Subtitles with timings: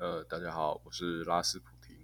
[0.00, 1.96] 呃，大家好，我是拉斯普廷。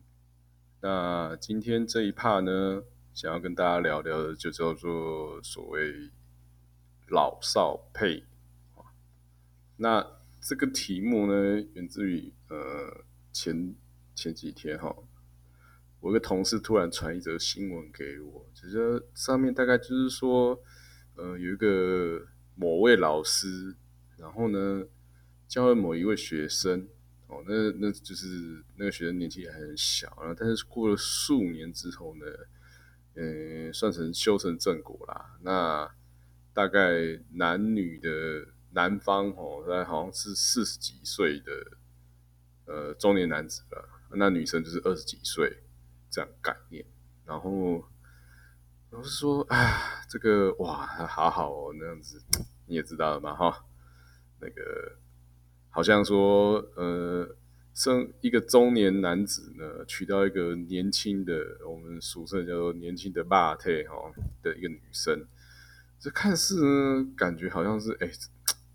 [0.81, 2.83] 那今天这一 part 呢，
[3.15, 6.11] 想要跟大家聊聊的就叫做所谓
[7.07, 8.25] 老少配。
[9.77, 10.05] 那
[10.41, 13.77] 这个题目呢，源自于呃前
[14.17, 14.93] 前几天哈，
[16.01, 20.61] 我一个同事突然传一则新闻给我，其实上面大概就是说，
[21.15, 22.27] 呃，有一个
[22.57, 23.77] 某位老师，
[24.17, 24.83] 然后呢
[25.47, 26.89] 教了某一位学生。
[27.47, 32.27] 那那就是那个学生年纪还很小，然后但是过了数年之后呢，
[33.15, 35.37] 嗯，算成修成正果啦。
[35.43, 35.91] 那
[36.53, 38.09] 大概男女的
[38.71, 41.53] 男方哦，大概好像是四十几岁的
[42.67, 45.63] 呃中年男子了，那女生就是二十几岁
[46.11, 46.85] 这样概念。
[47.25, 47.85] 然后
[48.91, 52.23] 老师说啊，这个哇，好好哦，那样子
[52.67, 53.65] 你也知道了嘛哈，
[54.41, 54.99] 那个。
[55.75, 57.35] 好像说，呃，
[57.75, 61.35] 生一个中年男子呢，娶到一个年轻的，
[61.69, 65.27] 我们俗称叫做年轻的霸太哈的一个女生，
[65.99, 68.09] 这看似呢，感觉好像是，哎，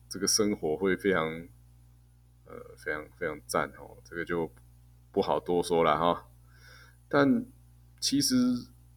[0.10, 1.26] 这个生活会非常，
[2.46, 4.52] 呃，非常非常赞哦，这个就
[5.14, 6.28] 不好多说了哈。
[7.08, 7.46] 但
[8.02, 8.36] 其实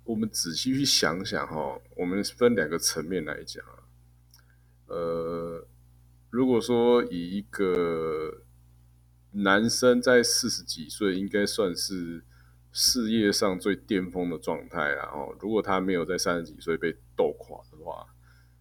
[0.03, 3.65] 我们仔细去想想哈，我们分两个层面来讲，
[4.87, 5.32] 呃。
[6.43, 8.43] 如果说以一个
[9.31, 12.25] 男生在四十几岁，应该算是
[12.73, 18.09] 事业上最巅峰的状态然后如果他没有在三十几岁被斗垮的话，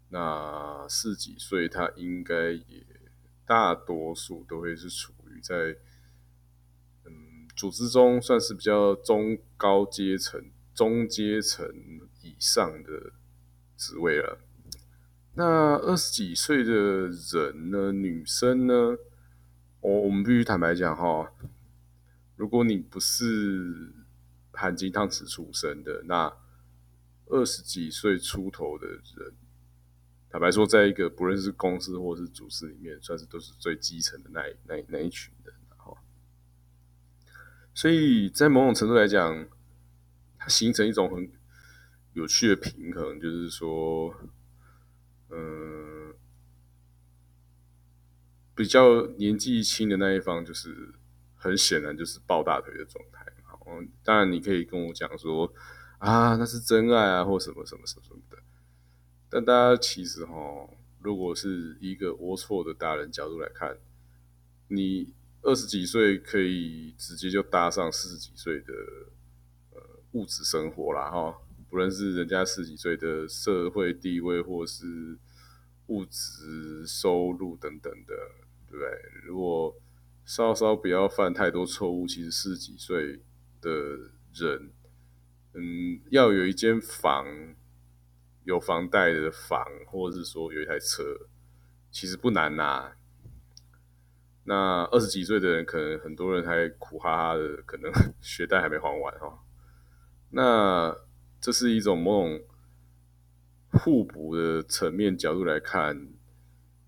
[0.09, 2.85] 那四十几岁他应该也
[3.47, 5.75] 大多数都会是处于在
[7.05, 11.67] 嗯组织中算是比较中高阶层、中阶层
[12.21, 13.13] 以上的
[13.75, 14.37] 职位了。
[15.33, 15.45] 那
[15.77, 16.73] 二十几岁的
[17.07, 17.93] 人呢？
[17.93, 18.97] 女生呢？
[19.79, 21.31] 我我们必须坦白讲哈，
[22.35, 23.93] 如果你不是
[24.51, 26.31] 含金汤匙出生的，那
[27.27, 29.33] 二十几岁出头的人，
[30.29, 35.93] 坦白说，在一个不论是公司或是组织里面，算是都是最基层的那那那一群人哈。
[37.73, 39.47] 所以在某种程度来讲，
[40.37, 41.31] 它形成一种很
[42.11, 44.13] 有趣的平衡，就是说。
[45.31, 46.13] 嗯，
[48.53, 50.93] 比较年纪轻的那一方，就是
[51.35, 53.25] 很显然就是抱大腿的状态。
[53.43, 53.59] 好，
[54.03, 55.53] 当然你可以跟我讲说
[55.99, 58.37] 啊，那是真爱啊，或什么什么什么什么的。
[59.29, 60.33] 但大家其实哈，
[60.99, 63.77] 如果是一个龌龊的大人角度来看，
[64.67, 68.73] 你二十几岁可以直接就搭上四十几岁的
[69.71, 69.81] 呃
[70.11, 71.37] 物质生活了哈。
[71.71, 75.17] 不论是人家十几岁的社会地位，或是
[75.87, 78.13] 物质收入等等的，
[78.69, 78.89] 对不对？
[79.23, 79.73] 如果
[80.25, 83.21] 稍稍不要犯太多错误，其实十几岁
[83.61, 83.71] 的
[84.33, 84.73] 人，
[85.53, 87.25] 嗯，要有一间房，
[88.43, 91.01] 有房贷的房，或者是说有一台车，
[91.89, 92.91] 其实不难呐。
[94.43, 97.89] 那二十几岁的人，可能很多人还苦哈哈的，可能
[98.19, 99.39] 学贷还没还完哈。
[100.31, 100.97] 那
[101.41, 102.41] 这是一种某种
[103.71, 106.07] 互补的层面角度来看，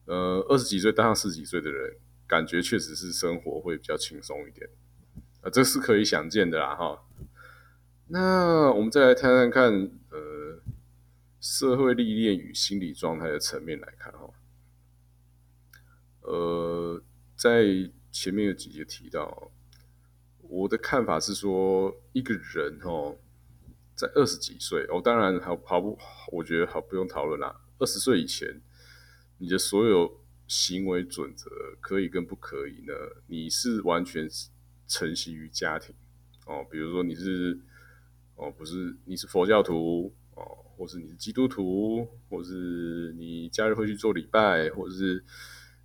[0.06, 1.98] 呃，二十几岁当上四十几岁的人，
[2.28, 4.70] 感觉确实是生活会比较轻松一点，
[5.42, 7.04] 啊，这是可以想见的啦，哈。
[8.10, 9.72] 那我们再来谈谈看，
[10.12, 10.62] 呃，
[11.42, 14.30] 社会历练与心理状态的层面来看，哈，
[16.22, 17.02] 呃，
[17.36, 19.52] 在前面有几节提到，
[20.42, 23.16] 我的看法是说，一个人，哈。
[24.04, 25.98] 在二十几岁，哦，当然好好不，
[26.34, 27.62] 我觉得好不用讨论啦。
[27.80, 28.62] 二十岁以前，
[29.38, 31.50] 你的所有行为准则
[31.80, 32.94] 可以跟不可以呢？
[33.28, 34.28] 你是完全
[34.90, 35.96] 承袭于家庭
[36.46, 36.66] 哦。
[36.70, 37.58] 比如说你是
[38.36, 40.44] 哦，不是你是佛教徒哦，
[40.76, 45.24] 或是你是基督徒，或是你假日会去做礼拜，或者是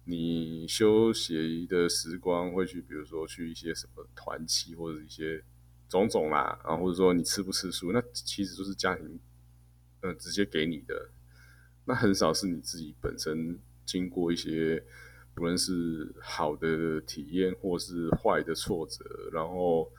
[0.06, 5.44] 你休息的时光会去，比如说去一些什么团契或者一些。
[5.88, 9.18] 种种啦，啊，或者说你吃不吃素，那其实都是家庭，
[10.02, 11.08] 呃，直接给你的，
[11.86, 14.84] 那很少是你自己本身经过一些，
[15.34, 19.02] 不论是好的体验或是坏的挫折，
[19.32, 19.90] 然后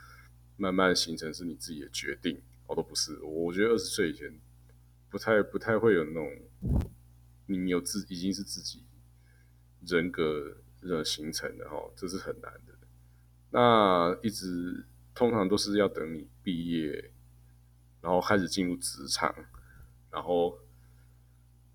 [0.58, 3.18] 慢慢形成是你自己的决定，哦，都不是。
[3.24, 4.32] 我觉得二十岁以前
[5.10, 6.32] 不太不太会有那种，
[7.48, 8.84] 你有自已经是自己
[9.88, 12.76] 人格的形成的哈，这是很难的。
[13.50, 14.86] 那一直。
[15.20, 17.12] 通常都是要等你毕业，
[18.00, 19.36] 然后开始进入职场，
[20.10, 20.58] 然后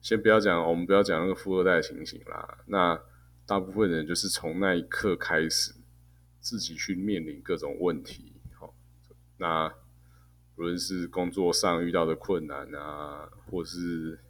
[0.00, 2.60] 先不要讲，我们不要讲那个富二代情形啦。
[2.64, 2.98] 那
[3.44, 5.74] 大部分人就是从那一刻开始，
[6.40, 8.32] 自己去面临各种问题。
[8.58, 8.74] 好，
[9.36, 9.68] 那
[10.56, 14.20] 无论是工作上遇到的困难啊，或是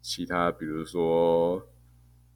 [0.00, 1.68] 其他，比如说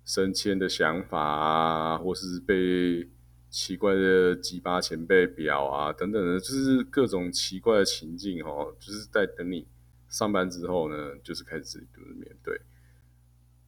[0.04, 3.10] 升迁的想法啊，或是被
[3.48, 9.66] 奇怪的鸡巴前辈表啊等等的，就是各种奇怪的情境哦，就是在等你
[10.08, 12.60] 上班之后呢，就是开始自己独自面对。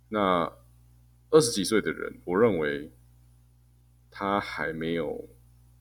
[0.09, 0.53] 那
[1.31, 2.93] 二十几岁的人，我认为
[4.11, 5.29] 他还没有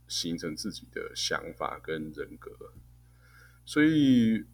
[0.07, 2.51] 形成自己的想法跟人格，
[3.65, 4.45] 所以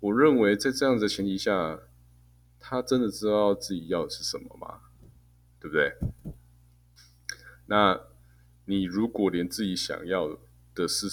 [0.00, 1.80] 我认为在这样的前提下。
[2.62, 4.82] 他真的知道自己要的是什么吗？
[5.58, 5.96] 对不对？
[7.64, 7.98] 那
[8.70, 10.38] 你如果连自己想要
[10.76, 11.08] 的是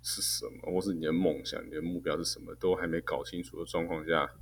[0.00, 4.32] 是什么，或是你的梦想、你的目标是什么，都还没搞清楚的状况下，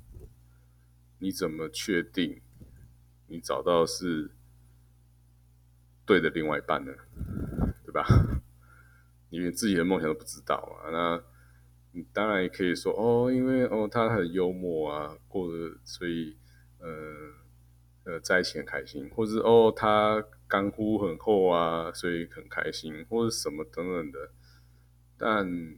[1.19, 2.39] 你怎么确定
[3.27, 4.31] 你找到是
[6.05, 6.93] 对的另外一半呢？
[7.83, 8.05] 对吧？
[9.31, 11.21] 你连自己的梦想都不知道啊，那
[11.91, 16.37] 你当然也可以说哦，因为哦他很幽默啊，或者所以。
[16.79, 16.87] 呃
[18.03, 24.31] 呃，在一起很开心，或是哦，他干枯很厚啊，所以很开心，或者什么等等的。
[25.17, 25.77] 但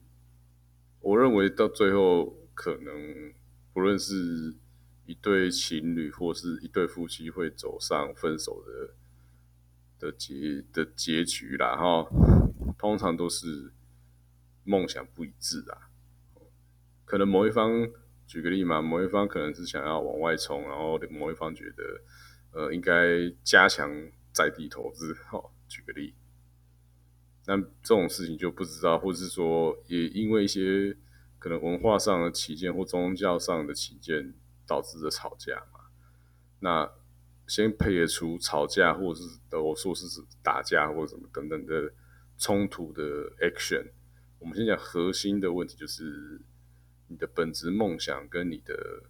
[1.01, 3.33] 我认为到最后，可能
[3.73, 4.55] 不论是
[5.05, 8.93] 一对情侣或是一对夫妻，会走上分手的
[9.99, 12.07] 的结的结局啦，哈，
[12.77, 13.73] 通常都是
[14.63, 15.89] 梦想不一致啊，
[17.03, 17.89] 可能某一方。
[18.33, 22.01] 举个例嘛，某一方可能是想要往外冲，然后某一方觉得，
[22.51, 23.87] 呃，应该加强
[24.31, 25.13] 在地投资。
[25.29, 26.15] 哈，举个例，
[27.45, 30.97] 那这种事情就不知道，或者是说，也因为一些
[31.37, 34.33] 可能文化上的起见或宗教上的起见
[34.65, 35.81] 导致的吵架嘛。
[36.61, 36.91] 那
[37.45, 40.07] 先配得出吵架，或者是我说是
[40.41, 41.93] 打架或者什么等等的
[42.39, 43.03] 冲突的
[43.41, 43.91] action。
[44.39, 46.41] 我们先讲核心的问题，就是。
[47.13, 49.03] 你的本职梦想跟你的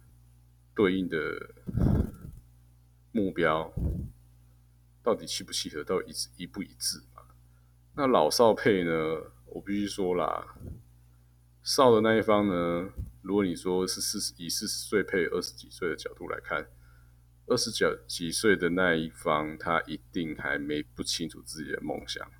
[0.74, 1.54] 对应的
[3.12, 3.72] 目标
[5.02, 7.22] 到底契不契合，到底一不一致嘛？
[7.96, 8.92] 那老少配呢？
[9.46, 10.54] 我必须说啦，
[11.62, 12.90] 少的那一方呢，
[13.22, 16.68] 如果你说是四十以四十岁配二十几岁的角度来看，
[17.46, 22.30] 二十九几岁的那一方，他一定还没不清楚自己的梦想。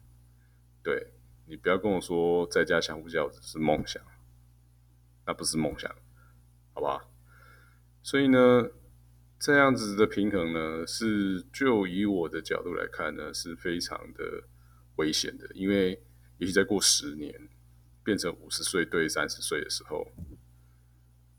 [0.82, 1.14] 对
[1.46, 4.02] 你不要跟我说在家相夫教子是梦想。
[5.26, 5.90] 那不是梦想，
[6.74, 7.10] 好不好？
[8.02, 8.68] 所以呢，
[9.38, 14.44] 这样子的平衡呢，是就以我的角度来看呢，是非常的
[14.96, 15.48] 危险的。
[15.54, 16.02] 因为
[16.38, 17.48] 也许再过十年，
[18.02, 20.06] 变成五十岁对三十岁的时候，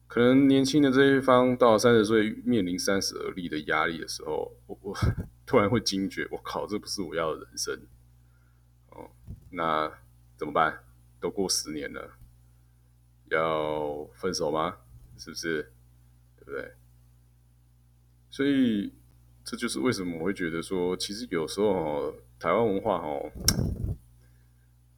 [0.08, 4.98] 可能年轻的这一方到三十岁面临三十而立的压力的时候，我我
[5.46, 7.88] 突然会惊觉，我靠，这不是我要的人生。
[8.90, 9.12] 哦，
[9.52, 9.92] 那
[10.36, 10.84] 怎么办？
[11.20, 12.18] 都过十年了。
[13.32, 14.78] 要分手吗？
[15.18, 15.72] 是不是？
[16.38, 16.74] 对不对？
[18.30, 18.94] 所以
[19.46, 23.32] 这就是为什么我会觉得说，其实有时候台湾文化哦，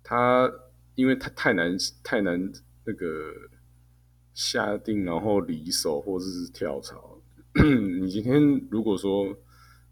[0.03, 0.51] 它
[0.95, 2.51] 因为它太难太难
[2.83, 3.31] 那个
[4.33, 7.19] 下定，然后离手或者是跳槽。
[8.01, 8.41] 你今天
[8.71, 9.37] 如果说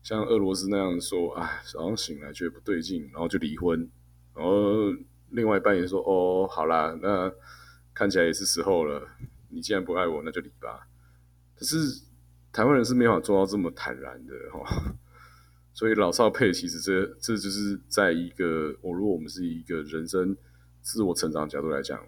[0.02, 3.88] 像俄罗斯那样说，哎，早上醒来觉得不对劲，然后就离婚，
[4.34, 4.92] 然后
[5.30, 7.32] 另外一半也说，哦，好啦，那。
[7.96, 9.10] 看起来也是时候了。
[9.50, 10.88] 你既然不爱我，那就离吧。
[11.56, 11.78] 可是
[12.52, 14.94] 台湾人是没法做到这么坦然的哈。
[15.74, 20.36] 所以老少配，其实这这就是在一个我如果我们是一个人生
[20.82, 22.02] 自我成长角度来讲，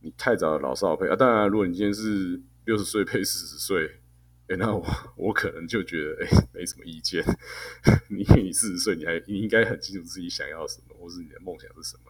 [0.00, 1.16] 你太早的老少配啊。
[1.16, 4.00] 当然，如果你今天是六十岁配四十岁，
[4.46, 4.84] 哎，那我
[5.16, 7.24] 我可能就觉得哎没什么意见。
[8.10, 12.09] 你你四十岁，你还你应该很清楚自己想要什么，或是你的梦想是什么。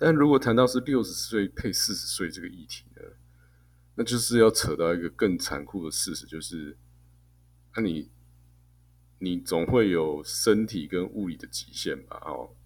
[0.00, 3.02] 但如果谈到是六十岁配四十岁这个议题呢，
[3.96, 6.78] 那就是要扯到一个更残酷的事实，就是
[7.76, 8.10] 那你
[9.18, 12.18] 你总会有身体跟物理的极限吧？
[12.24, 12.56] 哦，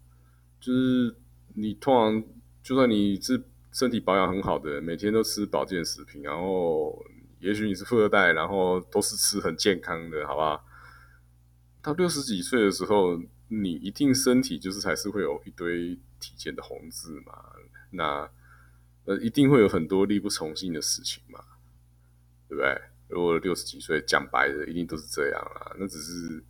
[0.60, 1.16] 就是
[1.54, 2.24] 你通常
[2.62, 7.04] 就算你是身体保养很好的，每天都吃保健食品，然后
[7.40, 10.63] 也许你是富二代，然后都是吃很健康的，好不好？
[11.84, 15.96] 到六十几岁的时候，你一定身体就是还是会有一堆。
[16.20, 17.52] 体检的红字嘛，
[17.90, 18.26] 那
[19.04, 21.38] 呃一定会有很多力不从心的事情嘛，
[22.48, 22.80] 对不对？
[23.08, 25.76] 如果六十几岁讲白的，一定都是这样啊。
[25.78, 26.42] 那只是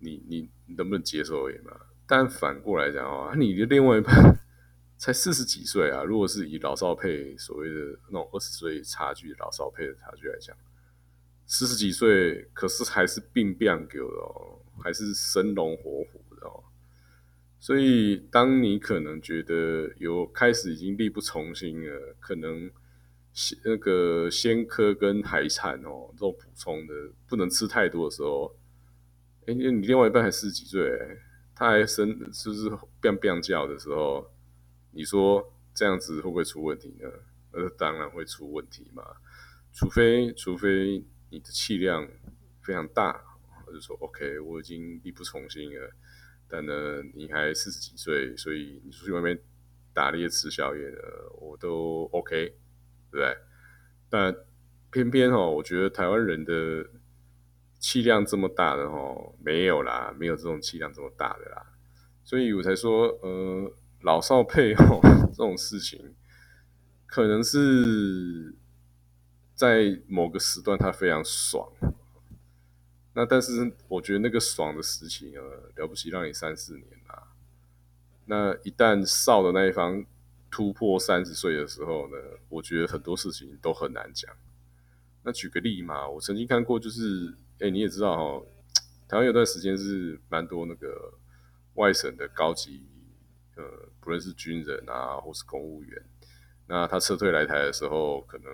[0.00, 1.72] 你你能不能接受而已嘛。
[2.06, 4.38] 但反过来讲啊，你的另外一半
[4.98, 6.04] 才四十几岁啊。
[6.04, 10.54] 如果是以老少配所谓的那种二十岁差距老少配的差距来讲，
[11.54, 16.64] 四十几岁可是还是病变给的哦，还是生龙活虎的哦。
[17.60, 22.70] 所以当你可能觉得有开始已经力不从心了，可能
[23.66, 26.94] 那个鲜科跟海产哦这种补充的
[27.28, 28.56] 不能吃太多的时候，
[29.44, 30.90] 哎，你另外一半还四十几岁，
[31.54, 34.26] 他还生就是变变叫的时候，
[34.92, 37.06] 你说这样子会不会出问题呢？
[37.50, 39.04] 呃，当然会出问题嘛，
[39.74, 42.06] 除非除非你的气量
[42.60, 43.24] 非常大，
[43.66, 45.90] 我就说 OK，我已经力不从心了。
[46.46, 49.40] 但呢，你还四十几岁，所以你出去外面
[49.94, 51.00] 打猎吃宵夜的，
[51.40, 52.48] 我都 OK，
[53.10, 53.34] 对不对？
[54.10, 54.36] 但
[54.90, 56.86] 偏偏哦，我觉得台湾人的
[57.78, 61.64] 气量这么大的哦，没有啦，没有这种气量这么大的啦，
[62.22, 63.72] 所以我才说，呃，
[64.02, 65.00] 老少配哦
[65.32, 66.14] 这种事情。
[67.06, 68.54] 可能是
[69.54, 71.70] 在某个时段他非常爽，
[73.14, 77.34] 那但是我觉得那个爽的时期呃了不起让你三四年啊，
[78.24, 80.04] 那一旦少的那一方
[80.50, 82.16] 突破三十岁的时候呢，
[82.48, 84.34] 我觉得很多事情都很难讲。
[85.22, 88.46] 那举个例嘛，我曾经看过，就是哎你也知道哦，
[89.06, 91.14] 台湾有段时间是蛮多那个
[91.74, 92.86] 外省的高级
[93.56, 93.62] 呃，
[94.00, 96.02] 不论是军人啊或是公务员。
[96.66, 98.50] 那他撤退来台的时候，可能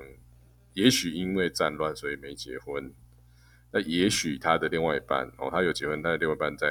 [0.79, 2.93] 也许因为战乱，所以没结婚。
[3.73, 6.67] 那也许他的另外一半哦，他有结婚，但是另外一半在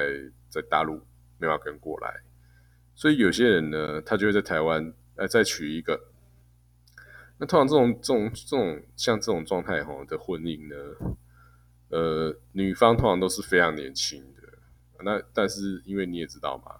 [0.47, 1.01] 在大陆
[1.37, 2.21] 没法跟过来。
[2.95, 6.09] 所以有些人呢，他就会在台湾呃再娶一个。
[7.37, 10.75] 那通常这种这种这种像这种状态哈的婚姻呢，
[11.89, 15.03] 呃，女方通常都是非常年轻的。
[15.03, 16.71] 那但是因为你也知道嘛，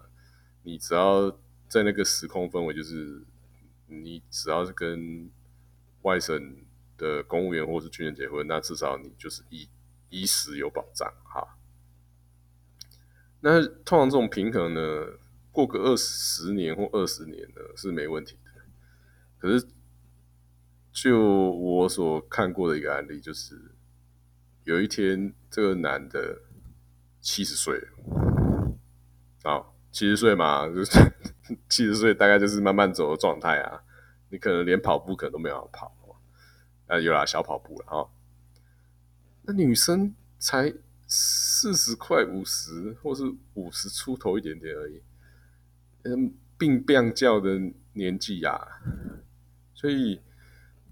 [0.64, 1.30] 你只要
[1.68, 3.26] 在那个时空氛围就是。
[3.90, 5.32] 你只要是跟
[6.02, 6.58] 外省
[6.98, 9.70] 的公务员或是军人结婚，那至少你就是衣
[10.10, 11.58] 衣食有保障哈。
[13.42, 14.82] 那通常这种平衡呢，
[15.52, 18.62] 过个二十年或二十年呢是没问题的。
[19.38, 19.68] 可是
[20.92, 21.20] 就
[21.52, 23.56] 我所看过的一个案例，就是
[24.64, 26.42] 有一天这个男的
[27.22, 28.78] 七十岁了，
[29.44, 29.74] 好。
[29.90, 30.92] 七十岁嘛，就是
[31.70, 33.82] 七十岁，大概就是慢慢走的状态啊。
[34.30, 35.97] 你可能连跑步可能都没有跑，
[36.88, 38.10] 啊，有啦，小跑步了哈。
[39.44, 40.74] 那女生才
[41.06, 45.02] 四十块五十，或是五十出头一点点而已，
[46.04, 47.60] 嗯，病病叫的
[47.94, 48.60] 年纪呀，
[49.74, 50.22] 所以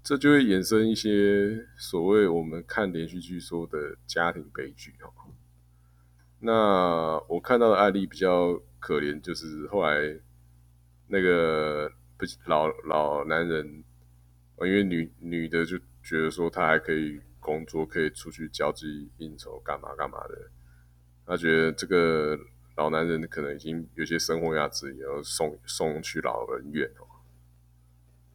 [0.02, 5.12] 这就会衍生一些所谓我们看连续剧说的家庭悲剧哦。
[6.40, 8.60] 那我看到的案例比较。
[8.78, 10.16] 可怜就是后来
[11.08, 13.82] 那个不老老男人，
[14.64, 20.50] 因为女女的就觉得说她还可以工作，可以出去交际应酬，干嘛干嘛的。
[21.26, 22.38] 她觉得这个
[22.76, 27.04] 老男人可能已经有些生活压力，然后送送去老人院哦。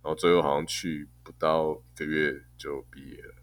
[0.03, 3.33] 然后最后好像去不到一个月就毕业了。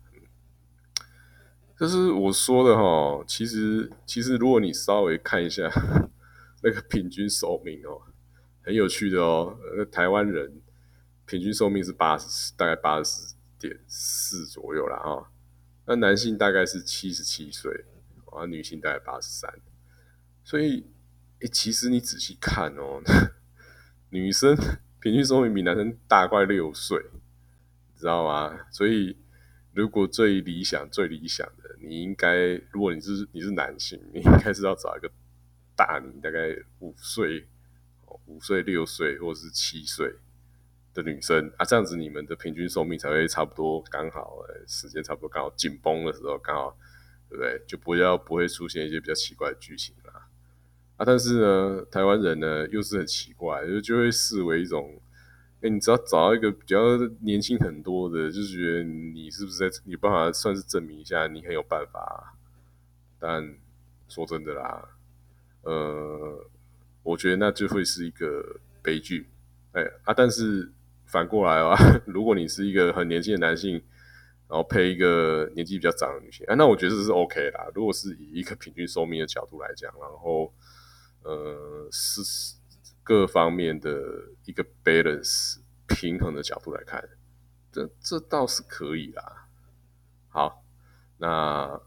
[1.76, 5.70] 这是我说的哈，其实其实如果你稍微看一下。
[6.60, 8.02] 那个平均寿命哦，
[8.62, 9.56] 很有趣的哦。
[9.76, 10.60] 那台湾人
[11.28, 15.28] 平均寿命是八十，大概八十点四左右了啊。
[15.84, 17.84] 那男性大概是七十七岁，
[18.32, 19.52] 啊，女性大概八十三。
[20.42, 20.86] 所以，
[21.40, 23.02] 哎，其实你仔细看哦，
[24.08, 24.56] 女生
[25.00, 26.98] 平均寿命比男生大快六岁，
[27.92, 28.66] 你知道吗？
[28.72, 29.18] 所以，
[29.74, 35.10] 如果最理想、最理想的，你应该，如果你是你是男性，你应该是要找一个。
[35.76, 37.46] 大你大概五岁，
[38.26, 40.12] 五岁六岁或者是七岁
[41.02, 46.76] 的女生啊，这样子你们的平均寿命才会差不多刚好，时间差不多刚好紧绷的时候刚好，
[47.28, 47.62] 对不对？
[47.66, 50.28] 就不要不会出现一些比较奇怪的剧情啦。
[50.96, 55.00] 啊，但是呢，台湾人呢又是很奇怪，就就会视为一种，
[55.60, 62.34] 哎，你只要找到一个比较年轻很多的，就觉得你是不是在有办法算是证明一下你很有办法？
[63.20, 63.56] 但
[64.08, 64.88] 说真的啦。
[65.62, 66.46] 呃，
[67.02, 69.28] 我觉得那就会是一个悲剧，
[69.72, 70.14] 哎啊！
[70.14, 70.72] 但是
[71.08, 71.74] 反过来啊，
[72.06, 73.74] 如果你是一个很年轻的男性，
[74.48, 77.66] 然后配一个年纪比较长的女性，啊，那我觉得这是 OK 啦。
[77.74, 80.54] 如果是以一个平均寿命的角度来讲，然后
[81.22, 82.20] 呃是
[83.02, 83.90] 各方面的
[84.44, 87.08] 一个 balance 平衡的角度来看，
[87.72, 89.48] 这这倒是可以啦。
[90.28, 90.62] 好，
[91.18, 91.80] 那。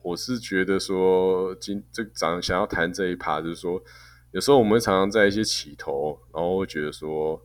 [0.00, 3.82] 我是觉得说，今这想想要谈这一趴，就是说，
[4.30, 7.42] 有时候我们常常在一些起头，然后会觉得说，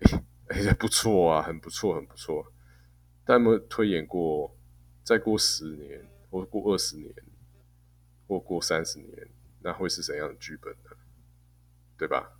[0.00, 2.52] 哎哎，不错啊，很不错，很不错。
[3.24, 4.56] 但没有推演过，
[5.02, 7.12] 再过十年，或过二十年，
[8.28, 9.28] 或过三十年，
[9.60, 10.90] 那会是怎样的剧本呢？
[11.98, 12.30] 对吧？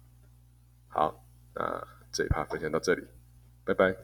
[0.88, 3.04] 好，那这一趴分享到这里，
[3.64, 3.96] 拜拜。